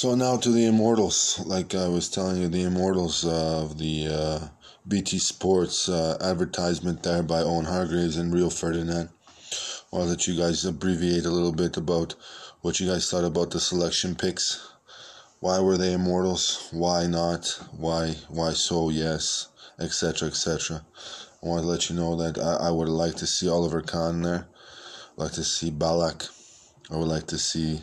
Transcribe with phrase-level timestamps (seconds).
[0.00, 1.44] So now to the Immortals.
[1.44, 4.48] Like I was telling you, the Immortals of the uh,
[4.88, 9.10] BT Sports uh, advertisement there by Owen Hargreaves and Rio Ferdinand.
[9.92, 12.14] I'll let you guys abbreviate a little bit about
[12.62, 14.72] what you guys thought about the selection picks.
[15.40, 16.70] Why were they Immortals?
[16.70, 17.62] Why not?
[17.70, 18.88] Why why so?
[18.88, 19.48] Yes,
[19.78, 20.28] etc.
[20.28, 20.82] etc.
[21.42, 24.22] I want to let you know that I, I would like to see Oliver Kahn
[24.22, 24.48] there.
[25.18, 26.26] I'd like to see Ballack.
[26.90, 27.82] I would like to see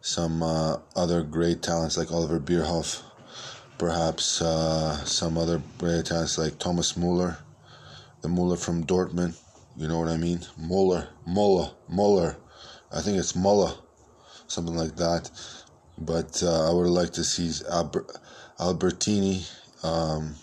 [0.00, 3.02] some uh, other great talents like Oliver Bierhoff,
[3.78, 7.38] perhaps uh, some other great talents like Thomas Muller,
[8.22, 9.38] the Muller from Dortmund.
[9.76, 10.40] You know what I mean?
[10.58, 12.36] Muller, Muller, Muller.
[12.92, 13.72] I think it's Muller,
[14.46, 15.30] something like that.
[15.98, 18.18] But uh, I would like to see Alber-
[18.58, 19.48] Albertini,
[19.84, 20.34] um,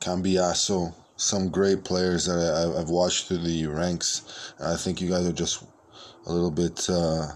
[0.00, 4.52] Cambiasso, some great players that I, have watched through the ranks.
[4.58, 5.62] I think you guys are just
[6.26, 7.28] a little bit uh,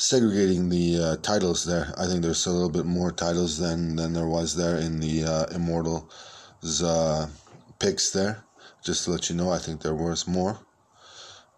[0.00, 1.92] segregating the uh, titles there.
[1.98, 5.24] I think there's a little bit more titles than than there was there in the
[5.24, 7.28] uh, Immortals uh,
[7.78, 8.44] picks there.
[8.82, 10.58] Just to let you know, I think there was more.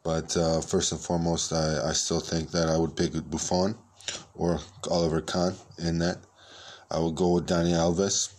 [0.02, 3.76] But uh, first and foremost, I, I still think that I would pick Buffon
[4.34, 4.58] or
[4.90, 6.18] Oliver Kahn in that.
[6.90, 8.34] I would go with Dani Alves.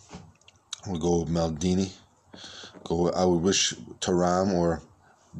[0.85, 1.93] I would go with Maldini.
[2.83, 3.09] Go.
[3.11, 4.81] I would wish Thuram or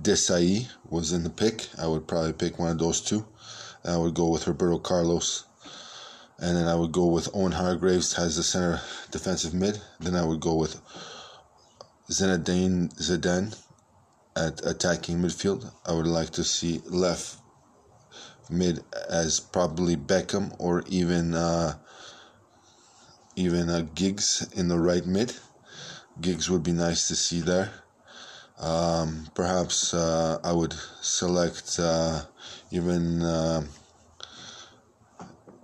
[0.02, 1.68] Desailly was in the pick.
[1.78, 3.26] I would probably pick one of those two.
[3.86, 5.46] I would go with Roberto Carlos.
[6.40, 8.82] And then I would go with Owen Hargreaves as the center
[9.12, 9.82] defensive mid.
[10.00, 10.80] Then I would go with
[12.10, 13.56] Zinedine Zidane
[14.36, 15.72] at attacking midfield.
[15.86, 17.38] I would like to see left
[18.50, 21.76] mid as probably Beckham or even uh,
[23.36, 25.34] even uh, Giggs in the right mid.
[26.22, 27.72] Giggs would be nice to see there.
[28.60, 32.22] Um, perhaps uh, I would select uh,
[32.72, 33.64] even uh,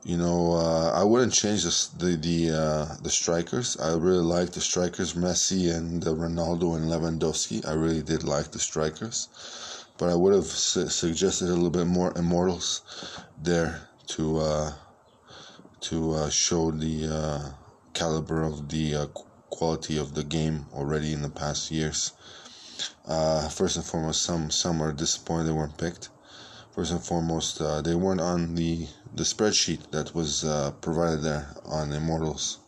[0.04, 3.78] you know uh, I wouldn't change the the the, uh, the strikers.
[3.78, 7.68] I really like the strikers, Messi and uh, Ronaldo and Lewandowski.
[7.68, 9.30] I really did like the strikers,
[9.98, 12.82] but I would have su- suggested a little bit more immortals
[13.42, 14.74] there to
[15.82, 17.54] to show the
[17.94, 19.10] caliber of the
[19.50, 22.14] quality of the game already in the past years.
[23.06, 26.10] Uh, first and foremost, some some are disappointed they weren't picked.
[26.80, 31.46] First and foremost, uh, they weren't on the the spreadsheet that was uh, provided there
[31.66, 32.60] on Immortals,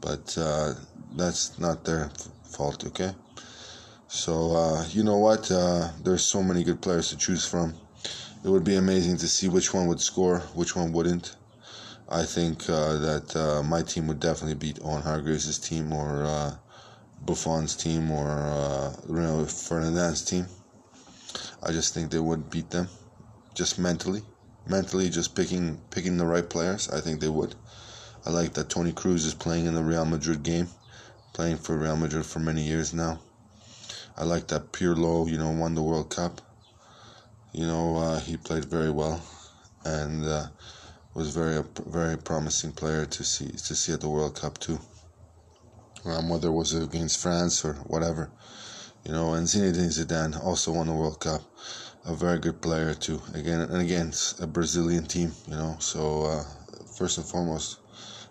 [0.00, 0.72] but uh,
[1.14, 2.10] that's not their
[2.44, 2.86] fault.
[2.86, 3.12] Okay,
[4.08, 5.50] so uh, you know what?
[5.50, 7.74] Uh, there's so many good players to choose from.
[8.42, 11.36] It would be amazing to see which one would score, which one wouldn't.
[12.08, 16.56] I think that my team would definitely beat Owen Hargreaves' team or
[17.26, 20.46] Buffon's team or uh, Ferdinand's team.
[21.62, 22.88] I just think they would beat them,
[23.54, 24.22] just mentally,
[24.66, 26.88] mentally, just picking picking the right players.
[26.90, 27.54] I think they would.
[28.24, 30.68] I like that Toni Kroos is playing in the Real Madrid game,
[31.32, 33.20] playing for Real Madrid for many years now.
[34.16, 36.40] I like that Pirlo, you know, won the World Cup.
[37.52, 39.20] You know, uh, he played very well,
[39.84, 40.46] and uh,
[41.14, 44.78] was very a very promising player to see to see at the World Cup too
[46.04, 48.30] um, whether it was against France or whatever.
[49.04, 51.42] You know, and Zinedine Zidane also won the World Cup.
[52.04, 53.22] A very good player too.
[53.32, 55.30] Again and again, a Brazilian team.
[55.46, 56.44] You know, so uh,
[56.98, 57.78] first and foremost,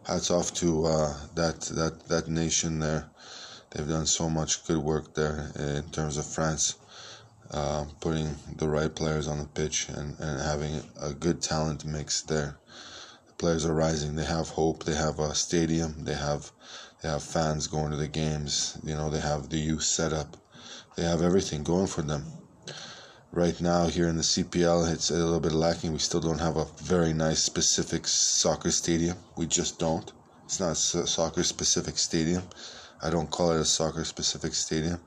[0.05, 3.09] hats off to uh, that that that nation there.
[3.69, 6.75] They've done so much good work there in terms of France,
[7.51, 12.23] uh, putting the right players on the pitch and, and having a good talent mix
[12.23, 12.57] there.
[13.27, 14.17] The players are rising.
[14.17, 14.83] They have hope.
[14.83, 16.03] They have a stadium.
[16.03, 16.51] They have
[17.01, 18.77] they have fans going to the games.
[18.83, 20.35] You know, they have the youth set up.
[20.97, 22.25] They have everything going for them.
[23.33, 25.93] Right now, here in the CPL, it's a little bit lacking.
[25.93, 29.17] We still don't have a very nice specific soccer stadium.
[29.37, 30.11] We just don't.
[30.45, 32.43] It's not a soccer specific stadium.
[33.01, 34.99] I don't call it a soccer specific stadium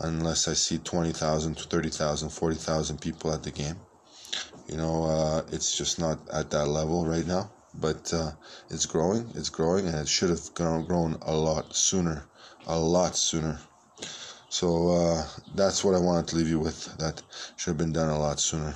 [0.00, 3.76] unless I see 20,000, 30,000, 40,000 people at the game.
[4.68, 8.32] You know, uh, it's just not at that level right now but uh,
[8.70, 12.24] it's growing, it's growing, and it should have grown a lot sooner,
[12.66, 13.60] a lot sooner.
[14.50, 16.96] So uh, that's what I wanted to leave you with.
[16.98, 17.22] That
[17.56, 18.74] should have been done a lot sooner.